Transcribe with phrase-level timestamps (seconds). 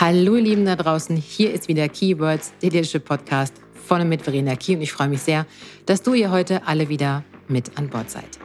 [0.00, 4.22] Hallo ihr Lieben da draußen, hier ist wieder Keywords, der Leadership Podcast von und mit
[4.22, 5.44] Verena Key und ich freue mich sehr,
[5.86, 8.38] dass du hier heute alle wieder mit an Bord seid.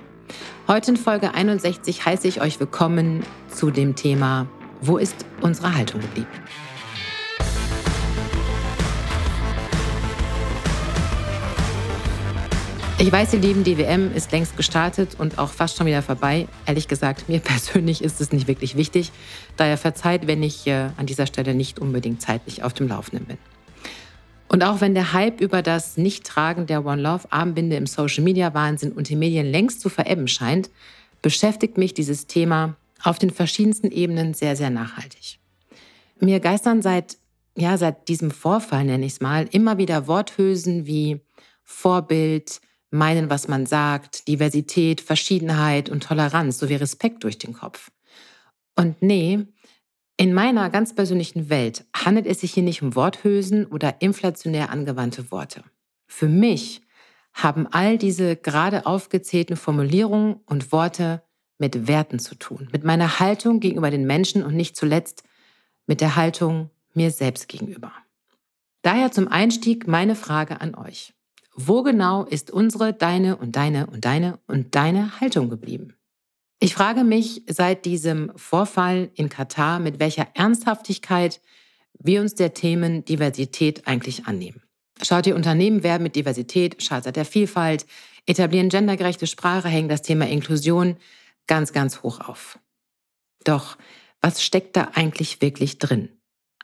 [0.67, 3.21] Heute in Folge 61 heiße ich euch willkommen
[3.53, 4.47] zu dem Thema,
[4.81, 6.27] wo ist unsere Haltung geblieben?
[13.03, 16.47] Ich weiß, ihr Lieben, die WM ist längst gestartet und auch fast schon wieder vorbei.
[16.65, 19.11] Ehrlich gesagt, mir persönlich ist es nicht wirklich wichtig.
[19.57, 23.37] Daher verzeiht, wenn ich äh, an dieser Stelle nicht unbedingt zeitlich auf dem Laufenden bin.
[24.47, 28.53] Und auch wenn der Hype über das Nichttragen der One Love Armbinde im Social Media
[28.53, 30.69] Wahnsinn und den Medien längst zu verebben scheint,
[31.21, 35.39] beschäftigt mich dieses Thema auf den verschiedensten Ebenen sehr, sehr nachhaltig.
[36.21, 37.17] Mir geistern seit,
[37.57, 41.19] ja, seit diesem Vorfall, nenne ich es mal, immer wieder Worthülsen wie
[41.65, 42.61] Vorbild,
[42.93, 47.91] meinen, was man sagt, Diversität, Verschiedenheit und Toleranz sowie Respekt durch den Kopf.
[48.75, 49.45] Und nee,
[50.15, 55.31] in meiner ganz persönlichen Welt handelt es sich hier nicht um Worthülsen oder inflationär angewandte
[55.31, 55.63] Worte.
[56.07, 56.81] Für mich
[57.33, 61.23] haben all diese gerade aufgezählten Formulierungen und Worte
[61.57, 65.23] mit Werten zu tun, mit meiner Haltung gegenüber den Menschen und nicht zuletzt
[65.87, 67.91] mit der Haltung mir selbst gegenüber.
[68.83, 71.13] Daher zum Einstieg meine Frage an euch.
[71.55, 75.95] Wo genau ist unsere, deine und deine und deine und deine Haltung geblieben?
[76.59, 81.41] Ich frage mich seit diesem Vorfall in Katar, mit welcher Ernsthaftigkeit
[81.99, 84.61] wir uns der Themen Diversität eigentlich annehmen.
[85.01, 87.85] Schaut ihr Unternehmen werben mit Diversität, schadet der Vielfalt,
[88.25, 90.97] etablieren gendergerechte Sprache, hängen das Thema Inklusion
[91.47, 92.59] ganz, ganz hoch auf.
[93.43, 93.77] Doch
[94.21, 96.09] was steckt da eigentlich wirklich drin?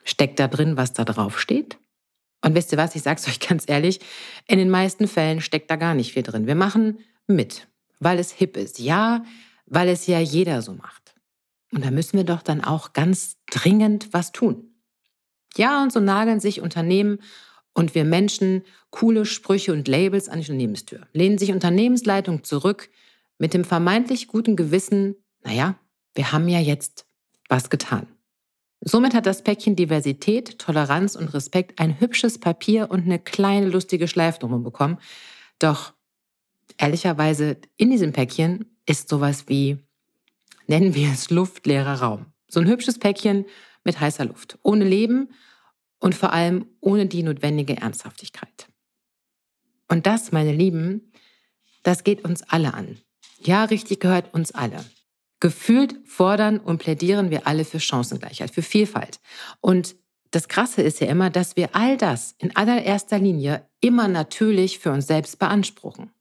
[0.05, 1.77] Steckt da drin, was da drauf steht?
[2.41, 3.99] Und wisst ihr was, ich sag's euch ganz ehrlich,
[4.47, 6.47] in den meisten Fällen steckt da gar nicht viel drin.
[6.47, 7.67] Wir machen mit,
[7.99, 8.79] weil es hip ist.
[8.79, 9.23] Ja,
[9.65, 11.15] weil es ja jeder so macht.
[11.71, 14.69] Und da müssen wir doch dann auch ganz dringend was tun.
[15.55, 17.19] Ja, und so nageln sich Unternehmen
[17.73, 22.89] und wir Menschen coole Sprüche und Labels an die Unternehmenstür, lehnen sich Unternehmensleitung zurück
[23.37, 25.79] mit dem vermeintlich guten Gewissen, naja,
[26.13, 27.05] wir haben ja jetzt
[27.47, 28.07] was getan.
[28.81, 34.07] Somit hat das Päckchen Diversität, Toleranz und Respekt ein hübsches Papier und eine kleine lustige
[34.07, 34.99] Schleifnummer bekommen.
[35.59, 35.93] Doch
[36.77, 39.77] ehrlicherweise in diesem Päckchen ist sowas wie,
[40.67, 42.27] nennen wir es luftleerer Raum.
[42.47, 43.45] So ein hübsches Päckchen
[43.83, 45.29] mit heißer Luft, ohne Leben
[45.99, 48.67] und vor allem ohne die notwendige Ernsthaftigkeit.
[49.89, 51.11] Und das, meine Lieben,
[51.83, 52.97] das geht uns alle an.
[53.41, 54.85] Ja, richtig gehört uns alle.
[55.39, 59.19] Gefühlt fordern und plädieren wir alle für Chancengleichheit, für Vielfalt.
[59.61, 59.95] Und
[60.31, 64.91] das Krasse ist ja immer, dass wir all das in allererster Linie immer natürlich für
[64.91, 66.11] uns selbst beanspruchen.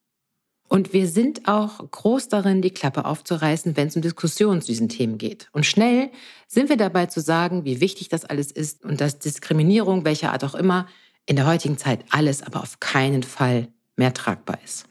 [0.68, 4.90] Und wir sind auch groß darin, die Klappe aufzureißen, wenn es um Diskussionen zu diesen
[4.90, 5.48] Themen geht.
[5.52, 6.10] Und schnell
[6.46, 10.44] sind wir dabei zu sagen, wie wichtig das alles ist und dass Diskriminierung, welcher Art
[10.44, 10.86] auch immer,
[11.24, 14.86] in der heutigen Zeit alles aber auf keinen Fall mehr tragbar ist.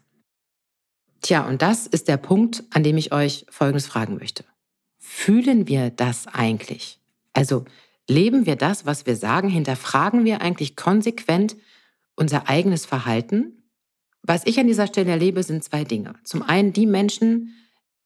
[1.21, 4.45] Tja, und das ist der Punkt, an dem ich euch Folgendes fragen möchte.
[4.99, 6.99] Fühlen wir das eigentlich?
[7.33, 7.65] Also
[8.07, 9.49] leben wir das, was wir sagen?
[9.49, 11.55] Hinterfragen wir eigentlich konsequent
[12.15, 13.63] unser eigenes Verhalten?
[14.21, 16.15] Was ich an dieser Stelle erlebe, sind zwei Dinge.
[16.23, 17.53] Zum einen die Menschen,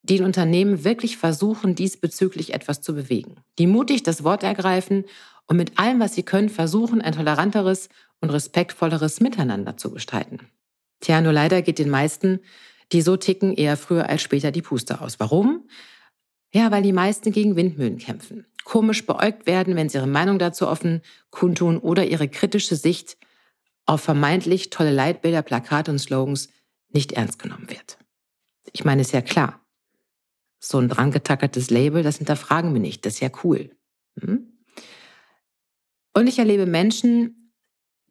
[0.04, 3.38] die in Unternehmen wirklich versuchen, diesbezüglich etwas zu bewegen.
[3.58, 5.06] Die mutig das Wort ergreifen
[5.48, 7.90] und mit allem, was sie können, versuchen, ein toleranteres
[8.20, 10.40] und respektvolleres Miteinander zu gestalten.
[11.00, 12.40] Tja, nur leider geht den meisten
[12.92, 15.20] die so ticken eher früher als später die Puste aus.
[15.20, 15.68] Warum?
[16.54, 20.68] Ja, weil die meisten gegen Windmühlen kämpfen, komisch beäugt werden, wenn sie ihre Meinung dazu
[20.68, 23.18] offen kundtun oder ihre kritische Sicht
[23.86, 26.50] auf vermeintlich tolle Leitbilder, Plakate und Slogans
[26.90, 27.98] nicht ernst genommen wird.
[28.74, 29.62] Ich meine, ist ja klar.
[30.60, 33.06] So ein drangetakertes Label, das hinterfragen wir nicht.
[33.06, 33.72] Das ist ja cool.
[34.20, 34.48] Hm?
[36.14, 37.54] Und ich erlebe Menschen,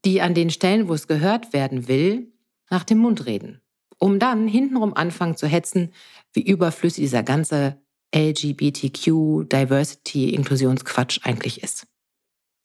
[0.05, 2.33] die an den Stellen, wo es gehört werden will,
[2.71, 3.61] nach dem Mund reden
[4.01, 5.93] um dann hintenrum anfangen zu hetzen,
[6.33, 7.81] wie überflüssig dieser ganze
[8.13, 11.87] LGBTQ, Diversity, Inklusionsquatsch eigentlich ist.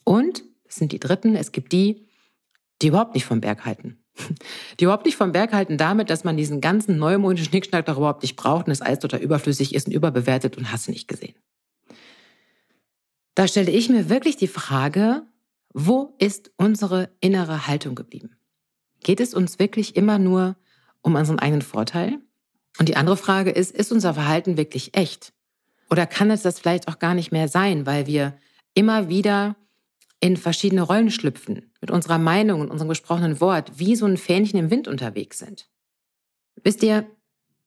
[0.04, 2.08] Und, das sind die Dritten, es gibt die,
[2.82, 4.00] die überhaupt nicht vom Berg halten.
[4.80, 8.22] Die überhaupt nicht vom Berg halten damit, dass man diesen ganzen neumodischen Schnickschnack doch überhaupt
[8.22, 11.36] nicht braucht und es alles total überflüssig ist und überbewertet und hast nicht gesehen.
[13.34, 15.24] Da stelle ich mir wirklich die Frage,
[15.74, 18.38] wo ist unsere innere Haltung geblieben?
[19.04, 20.56] Geht es uns wirklich immer nur
[21.06, 22.20] um unseren eigenen Vorteil?
[22.80, 25.32] Und die andere Frage ist, ist unser Verhalten wirklich echt?
[25.90, 28.38] Oder kann es das vielleicht auch gar nicht mehr sein, weil wir
[28.74, 29.56] immer wieder
[30.20, 34.60] in verschiedene Rollen schlüpfen, mit unserer Meinung und unserem gesprochenen Wort, wie so ein Fähnchen
[34.60, 35.70] im Wind unterwegs sind?
[36.64, 37.06] Wisst ihr,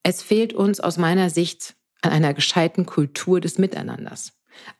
[0.02, 4.32] es fehlt uns aus meiner Sicht an einer gescheiten Kultur des Miteinanders.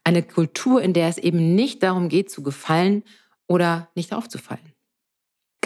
[0.02, 3.05] Eine Kultur, in der es eben nicht darum geht, zu gefallen
[3.46, 4.68] oder nicht aufzufallen.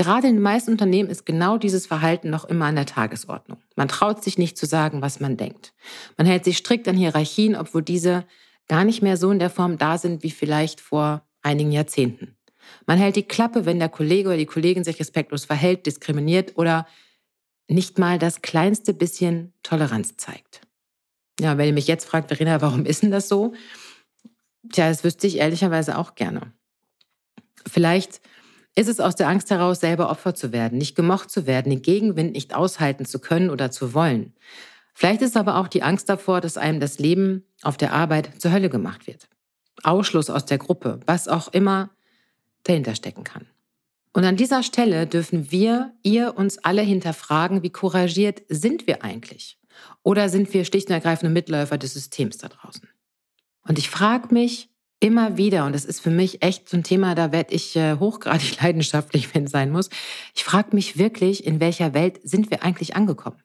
[0.02, 3.58] Gerade in den meisten Unternehmen ist genau dieses Verhalten noch immer an der Tagesordnung.
[3.76, 5.72] Man traut sich nicht zu sagen, was man denkt.
[6.16, 8.24] Man hält sich strikt an Hierarchien, obwohl diese
[8.66, 12.36] gar nicht mehr so in der Form da sind wie vielleicht vor einigen Jahrzehnten.
[12.84, 16.84] Man hält die Klappe, wenn der Kollege oder die Kollegin sich respektlos verhält, diskriminiert oder
[17.68, 20.62] nicht mal das kleinste bisschen Toleranz zeigt.
[21.38, 23.54] Ja, wenn ihr mich jetzt fragt, Verena, warum ist denn das so?
[24.68, 26.52] Tja, das wüsste ich ehrlicherweise auch gerne.
[27.70, 28.20] Vielleicht
[28.74, 31.82] ist es aus der Angst heraus, selber Opfer zu werden, nicht gemocht zu werden, den
[31.82, 34.32] Gegenwind nicht aushalten zu können oder zu wollen.
[34.94, 38.52] Vielleicht ist aber auch die Angst davor, dass einem das Leben auf der Arbeit zur
[38.52, 39.28] Hölle gemacht wird.
[39.82, 41.90] Ausschluss aus der Gruppe, was auch immer
[42.64, 43.46] dahinter stecken kann.
[44.12, 49.58] Und an dieser Stelle dürfen wir, ihr uns alle hinterfragen, wie couragiert sind wir eigentlich?
[50.02, 52.86] Oder sind wir schlicht und ergreifend Mitläufer des Systems da draußen?
[53.66, 54.68] Und ich frage mich
[55.02, 57.96] immer wieder, und das ist für mich echt so ein Thema, da werde ich äh,
[57.98, 59.90] hochgradig leidenschaftlich, wenn es sein muss.
[60.32, 63.42] Ich frage mich wirklich, in welcher Welt sind wir eigentlich angekommen?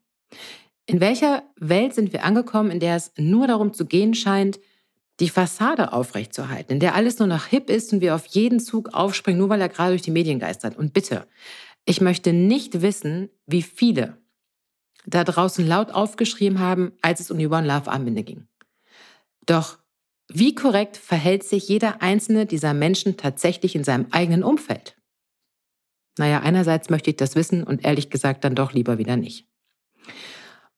[0.86, 4.59] In welcher Welt sind wir angekommen, in der es nur darum zu gehen scheint,
[5.19, 8.94] die Fassade aufrechtzuerhalten, in der alles nur noch hip ist und wir auf jeden Zug
[8.94, 10.77] aufspringen, nur weil er gerade durch die Medien geistert.
[10.77, 11.25] Und bitte,
[11.86, 14.18] ich möchte nicht wissen, wie viele
[15.07, 18.48] da draußen laut aufgeschrieben haben, als es um die One Love Armbinde ging.
[19.48, 19.80] Doch
[20.29, 24.97] wie korrekt verhält sich jeder einzelne dieser Menschen tatsächlich in seinem eigenen Umfeld?
[26.18, 29.47] Naja, einerseits möchte ich das wissen und ehrlich gesagt dann doch lieber wieder nicht.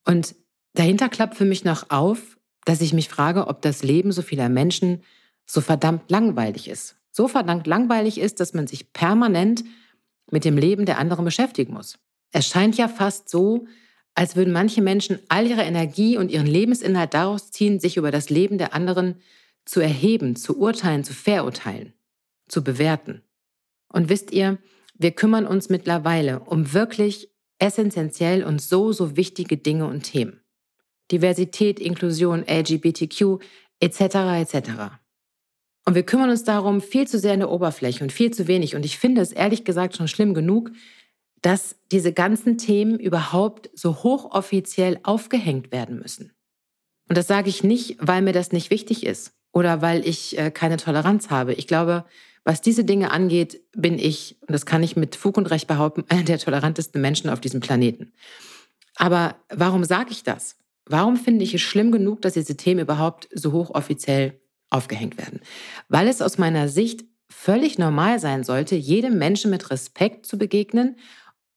[0.04, 0.34] Und
[0.74, 4.48] dahinter klappt für mich noch auf, dass ich mich frage, ob das Leben so vieler
[4.48, 5.02] Menschen
[5.46, 6.96] so verdammt langweilig ist.
[7.10, 9.64] So verdammt langweilig ist, dass man sich permanent
[10.30, 11.98] mit dem Leben der anderen beschäftigen muss.
[12.30, 13.66] Es scheint ja fast so,
[14.14, 18.30] als würden manche Menschen all ihre Energie und ihren Lebensinhalt daraus ziehen, sich über das
[18.30, 19.16] Leben der anderen
[19.64, 21.92] zu erheben, zu urteilen, zu verurteilen,
[22.48, 23.22] zu bewerten.
[23.88, 24.58] Und wisst ihr,
[24.94, 30.40] wir kümmern uns mittlerweile um wirklich essentiell und so, so wichtige Dinge und Themen.
[31.10, 33.42] Diversität, Inklusion, LGBTQ,
[33.80, 34.00] etc.
[34.00, 34.70] etc.
[35.84, 38.76] Und wir kümmern uns darum viel zu sehr in der Oberfläche und viel zu wenig.
[38.76, 40.70] Und ich finde es ehrlich gesagt schon schlimm genug,
[41.42, 46.32] dass diese ganzen Themen überhaupt so hochoffiziell aufgehängt werden müssen.
[47.08, 50.50] Und das sage ich nicht, weil mir das nicht wichtig ist oder weil ich äh,
[50.50, 51.54] keine Toleranz habe.
[51.54, 52.04] Ich glaube,
[52.44, 56.04] was diese Dinge angeht, bin ich, und das kann ich mit Fug und Recht behaupten,
[56.08, 58.12] einer der tolerantesten Menschen auf diesem Planeten.
[58.96, 60.56] Aber warum sage ich das?
[60.86, 65.40] Warum finde ich es schlimm genug, dass diese Themen überhaupt so hochoffiziell aufgehängt werden?
[65.88, 70.96] Weil es aus meiner Sicht völlig normal sein sollte, jedem Menschen mit Respekt zu begegnen.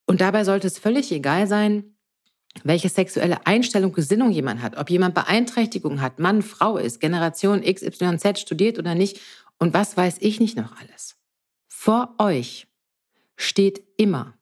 [0.05, 1.92] Und dabei sollte es völlig egal sein,
[2.63, 8.39] welche sexuelle Einstellung, Gesinnung jemand hat, ob jemand Beeinträchtigung hat, Mann, Frau ist, Generation XYZ
[8.39, 9.19] studiert oder nicht
[9.57, 11.15] und was weiß ich nicht noch alles.
[11.67, 12.67] Vor euch
[13.35, 14.33] steht immer,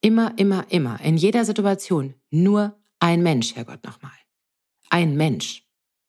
[0.00, 4.12] immer, immer, immer, in jeder Situation nur ein Mensch, Herrgott nochmal.
[4.90, 5.64] Ein Mensch.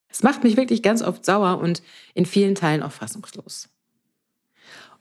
[0.09, 3.69] Es macht mich wirklich ganz oft sauer und in vielen Teilen auch fassungslos.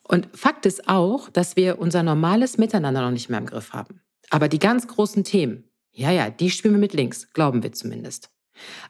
[0.02, 4.00] Und Fakt ist auch, dass wir unser normales Miteinander noch nicht mehr im Griff haben.
[4.30, 5.65] Aber die ganz großen Themen,
[5.96, 8.30] ja, ja, die spielen wir mit links, glauben wir zumindest.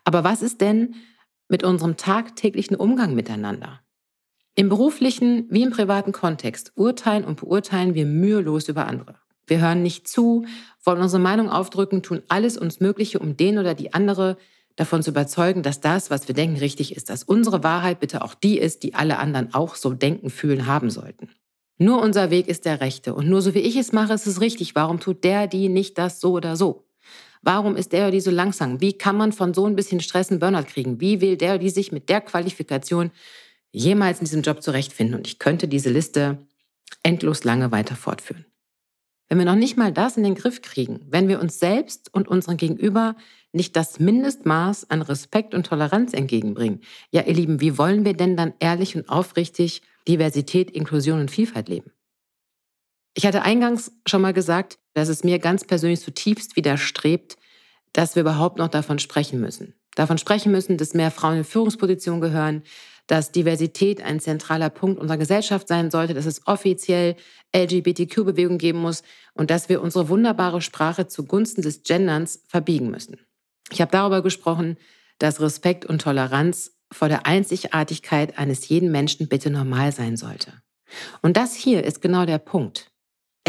[0.05, 0.97] Aber was ist denn
[1.49, 3.81] mit unserem tagtäglichen Umgang miteinander?
[4.57, 9.17] Im beruflichen wie im privaten Kontext urteilen und beurteilen wir mühelos über andere.
[9.47, 10.47] Wir hören nicht zu,
[10.83, 14.37] wollen unsere Meinung aufdrücken, tun alles uns Mögliche, um den oder die andere
[14.75, 18.35] davon zu überzeugen, dass das, was wir denken, richtig ist, dass unsere Wahrheit bitte auch
[18.35, 21.29] die ist, die alle anderen auch so denken, fühlen, haben sollten.
[21.79, 24.41] Nur unser Weg ist der rechte und nur so wie ich es mache, ist es
[24.41, 24.75] richtig.
[24.75, 26.86] Warum tut der, die nicht das so oder so?
[27.47, 28.81] Warum ist der oder die so langsam?
[28.81, 31.01] Wie kann man von so ein bisschen Stress einen Burnout kriegen?
[31.01, 33.13] Wie will der oder die sich mit der Qualifikation
[33.71, 35.15] jemals in diesem Job zurechtfinden?
[35.15, 36.45] Und ich könnte diese Liste
[37.05, 38.47] endlos lange weiter fortführen.
[39.29, 42.27] Wenn wir noch nicht mal das in den Griff kriegen, wenn wir uns selbst und
[42.27, 43.15] unseren Gegenüber
[43.53, 46.81] nicht das Mindestmaß an Respekt und Toleranz entgegenbringen,
[47.13, 51.69] ja ihr Lieben, wie wollen wir denn dann ehrlich und aufrichtig Diversität, Inklusion und Vielfalt
[51.69, 51.93] leben?
[53.19, 57.39] Ich hatte eingangs schon mal gesagt, dass es mir ganz persönlich zutiefst widerstrebt,
[57.95, 59.75] dass wir überhaupt noch davon sprechen müssen.
[59.95, 62.63] Davon sprechen müssen, dass mehr Frauen in Führungspositionen gehören,
[63.07, 67.17] dass Diversität ein zentraler Punkt unserer Gesellschaft sein sollte, dass es offiziell
[67.57, 73.17] LGBTQ-Bewegung geben muss und dass wir unsere wunderbare Sprache zugunsten des Genderns verbiegen müssen.
[73.71, 74.77] Ich habe darüber gesprochen,
[75.19, 80.53] dass Respekt und Toleranz vor der Einzigartigkeit eines jeden Menschen bitte normal sein sollte.
[81.23, 82.93] Und das hier ist genau der Punkt.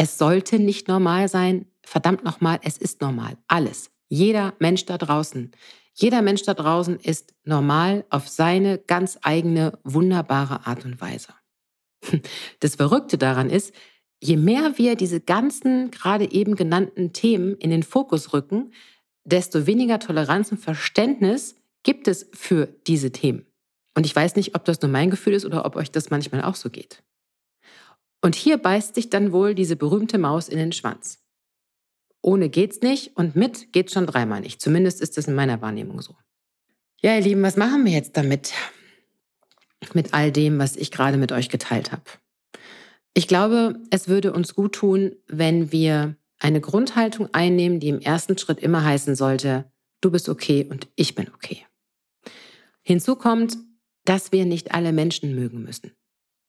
[0.00, 1.66] Es sollte nicht normal sein.
[1.82, 3.36] Verdammt nochmal, es ist normal.
[3.48, 3.90] Alles.
[4.08, 5.50] Jeder Mensch da draußen,
[5.92, 11.34] jeder Mensch da draußen ist normal auf seine ganz eigene, wunderbare Art und Weise.
[12.60, 13.74] Das Verrückte daran ist,
[14.22, 18.72] je mehr wir diese ganzen gerade eben genannten Themen in den Fokus rücken,
[19.24, 23.46] desto weniger Toleranz und Verständnis gibt es für diese Themen.
[23.96, 26.44] Und ich weiß nicht, ob das nur mein Gefühl ist oder ob euch das manchmal
[26.44, 27.02] auch so geht.
[28.20, 31.18] Und hier beißt sich dann wohl diese berühmte Maus in den Schwanz.
[32.20, 34.60] Ohne geht's nicht und mit geht's schon dreimal nicht.
[34.60, 36.16] Zumindest ist das in meiner Wahrnehmung so.
[37.00, 38.52] Ja, ihr Lieben, was machen wir jetzt damit?
[39.94, 42.02] Mit all dem, was ich gerade mit euch geteilt habe.
[43.14, 48.36] Ich glaube, es würde uns gut tun, wenn wir eine Grundhaltung einnehmen, die im ersten
[48.36, 49.70] Schritt immer heißen sollte,
[50.00, 51.64] du bist okay und ich bin okay.
[52.82, 53.56] Hinzu kommt,
[54.04, 55.92] dass wir nicht alle Menschen mögen müssen.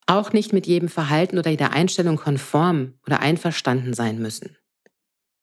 [0.09, 4.57] Auch nicht mit jedem Verhalten oder jeder Einstellung konform oder einverstanden sein müssen.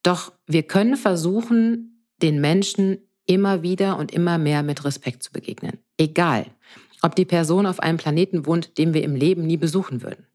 [0.02, 5.78] Doch wir können versuchen, den Menschen immer wieder und immer mehr mit Respekt zu begegnen.
[5.98, 6.46] Egal,
[7.00, 10.26] ob die Person auf einem Planeten wohnt, den wir im Leben nie besuchen würden.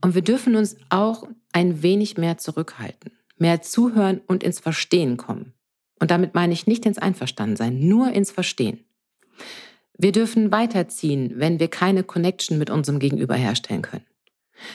[0.00, 5.54] Und wir dürfen uns auch ein wenig mehr zurückhalten, mehr zuhören und ins Verstehen kommen.
[5.98, 8.84] Und damit meine ich nicht ins Einverstandensein, nur ins Verstehen.
[10.02, 14.06] Wir dürfen weiterziehen, wenn wir keine Connection mit unserem Gegenüber herstellen können.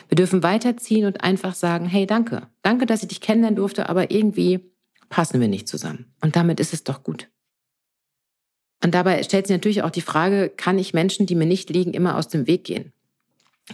[0.08, 2.48] Wir dürfen weiterziehen und einfach sagen, hey, danke.
[2.62, 4.72] Danke, dass ich dich kennenlernen durfte, aber irgendwie
[5.10, 6.13] passen wir nicht zusammen.
[6.22, 7.27] Und damit ist es doch gut.
[8.84, 11.96] Und dabei stellt sich natürlich auch die Frage, kann ich Menschen, die mir nicht liegen,
[11.96, 12.94] immer aus dem Weg gehen?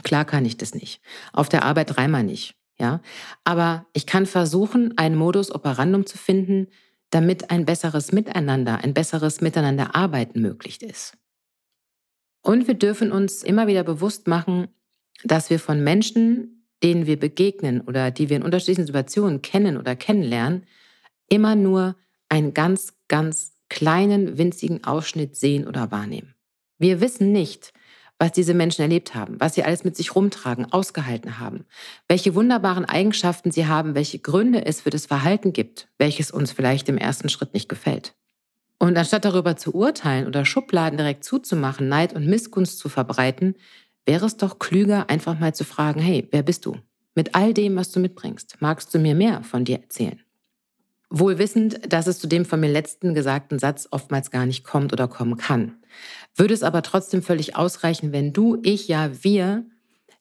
[0.03, 1.01] Klar kann ich das nicht.
[1.33, 2.55] Auf der Arbeit dreimal nicht.
[2.79, 3.01] Ja,
[3.43, 6.67] aber ich kann versuchen, einen Modus operandum zu finden,
[7.09, 11.17] damit ein besseres Miteinander, ein besseres Miteinander arbeiten möglich ist.
[12.41, 14.67] Und wir dürfen uns immer wieder bewusst machen,
[15.23, 19.95] dass wir von Menschen, denen wir begegnen oder die wir in unterschiedlichen Situationen kennen oder
[19.95, 20.65] kennenlernen,
[21.29, 21.95] immer nur
[22.29, 26.35] einen ganz, ganz kleinen, winzigen Ausschnitt sehen oder wahrnehmen.
[26.79, 27.73] Wir wissen nicht,
[28.17, 31.65] was diese Menschen erlebt haben, was sie alles mit sich rumtragen, ausgehalten haben,
[32.07, 36.87] welche wunderbaren Eigenschaften sie haben, welche Gründe es für das Verhalten gibt, welches uns vielleicht
[36.89, 38.13] im ersten Schritt nicht gefällt.
[38.81, 43.53] Und anstatt darüber zu urteilen oder Schubladen direkt zuzumachen, Neid und Missgunst zu verbreiten,
[44.07, 46.75] wäre es doch klüger, einfach mal zu fragen, hey, wer bist du?
[47.13, 50.19] Mit all dem, was du mitbringst, magst du mir mehr von dir erzählen?
[51.11, 54.91] Wohl wissend, dass es zu dem von mir letzten gesagten Satz oftmals gar nicht kommt
[54.93, 55.75] oder kommen kann.
[56.35, 59.63] Würde es aber trotzdem völlig ausreichen, wenn du, ich, ja, wir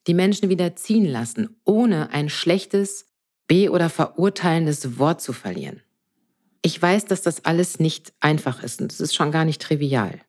[0.05, 3.07] die Menschen wieder ziehen lassen, ohne ein schlechtes
[3.47, 5.81] be- oder verurteilendes Wort zu verlieren.
[6.61, 10.19] Ich weiß, dass das alles nicht einfach ist und es ist schon gar nicht trivial.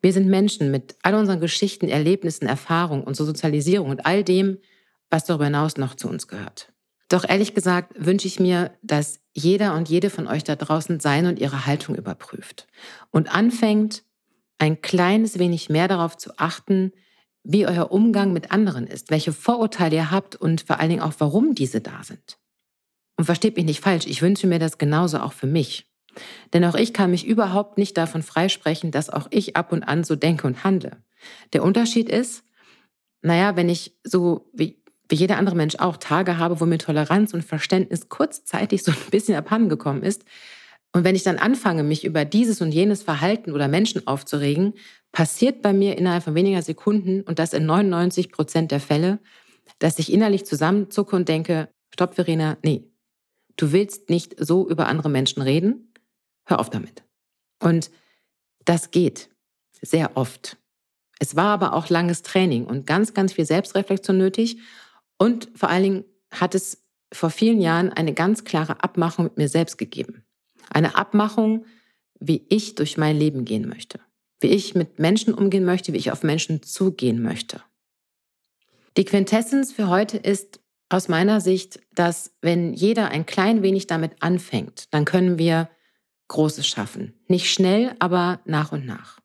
[0.00, 4.58] Wir sind Menschen mit all unseren Geschichten, Erlebnissen, Erfahrungen, unserer Sozialisierung und all dem,
[5.10, 6.72] was darüber hinaus noch zu uns gehört.
[7.10, 11.28] Doch ehrlich gesagt wünsche ich mir, dass jeder und jede von euch da draußen seine
[11.28, 12.66] und ihre Haltung überprüft
[13.10, 14.04] und anfängt,
[14.58, 16.92] ein kleines wenig mehr darauf zu achten,
[17.42, 21.14] wie euer Umgang mit anderen ist, welche Vorurteile ihr habt und vor allen Dingen auch,
[21.18, 22.38] warum diese da sind.
[23.20, 25.86] Und versteht mich nicht falsch, ich wünsche mir das genauso auch für mich.
[26.54, 30.04] Denn auch ich kann mich überhaupt nicht davon freisprechen, dass auch ich ab und an
[30.04, 31.02] so denke und handle.
[31.52, 32.44] Der Unterschied ist,
[33.20, 37.34] naja, wenn ich so wie, wie jeder andere Mensch auch Tage habe, wo mir Toleranz
[37.34, 40.24] und Verständnis kurzzeitig so ein bisschen abhandengekommen ist,
[40.94, 44.72] und wenn ich dann anfange, mich über dieses und jenes Verhalten oder Menschen aufzuregen,
[45.12, 49.18] passiert bei mir innerhalb von weniger Sekunden und das in 99 Prozent der Fälle,
[49.78, 52.89] dass ich innerlich zusammenzucke und denke, stopp, Verena, nee,
[53.60, 55.92] du willst nicht so über andere Menschen reden,
[56.46, 57.04] hör auf damit.
[57.62, 57.90] Und
[58.64, 59.30] das geht
[59.82, 60.56] sehr oft.
[61.18, 64.58] Es war aber auch langes Training und ganz, ganz viel Selbstreflexion nötig.
[65.18, 69.48] Und vor allen Dingen hat es vor vielen Jahren eine ganz klare Abmachung mit mir
[69.48, 70.24] selbst gegeben.
[70.70, 71.66] Eine Abmachung,
[72.18, 74.00] wie ich durch mein Leben gehen möchte.
[74.40, 77.62] Wie ich mit Menschen umgehen möchte, wie ich auf Menschen zugehen möchte.
[78.96, 80.60] Die Quintessenz für heute ist
[80.90, 85.70] aus meiner Sicht, dass wenn jeder ein klein wenig damit anfängt, dann können wir
[86.28, 87.14] Großes schaffen.
[87.26, 89.18] Nicht schnell, aber nach und nach.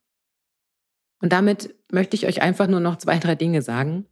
[1.22, 4.05] Und damit möchte ich euch einfach nur noch zwei, drei Dinge sagen.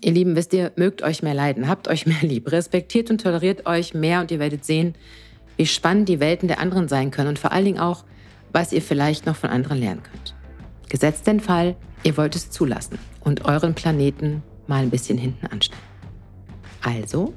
[0.00, 3.66] Ihr Lieben, wisst ihr, mögt euch mehr leiden, habt euch mehr lieb, respektiert und toleriert
[3.66, 4.94] euch mehr und ihr werdet sehen,
[5.56, 8.04] wie spannend die Welten der anderen sein können und vor allen Dingen auch,
[8.52, 10.34] was ihr vielleicht noch von anderen lernen könnt.
[10.88, 15.93] Gesetzt den Fall, ihr wollt es zulassen und euren Planeten mal ein bisschen hinten anstellen.
[16.84, 17.34] Also,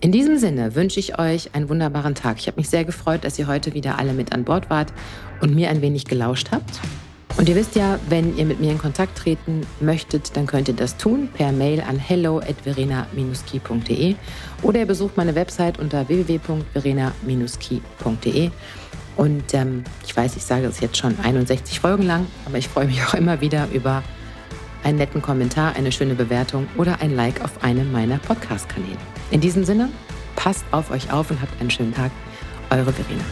[0.00, 2.36] in diesem Sinne wünsche ich euch einen wunderbaren Tag.
[2.38, 4.92] Ich habe mich sehr gefreut, dass ihr heute wieder alle mit an Bord wart
[5.40, 6.80] und mir ein wenig gelauscht habt.
[7.38, 10.74] Und ihr wisst ja, wenn ihr mit mir in Kontakt treten möchtet, dann könnt ihr
[10.74, 14.14] das tun per Mail an hello@verena-key.de
[14.62, 18.50] oder ihr besucht meine Website unter www.verena-key.de
[19.16, 22.86] Und ähm, ich weiß, ich sage es jetzt schon 61 Folgen lang, aber ich freue
[22.86, 24.02] mich auch immer wieder über
[24.86, 28.96] einen netten Kommentar, eine schöne Bewertung oder ein Like auf einem meiner Podcast-Kanäle.
[29.32, 29.90] In diesem Sinne,
[30.36, 32.12] passt auf euch auf und habt einen schönen Tag.
[32.70, 33.24] Eure Verena.